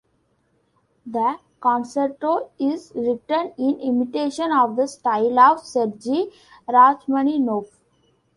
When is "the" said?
1.05-1.37, 4.75-4.87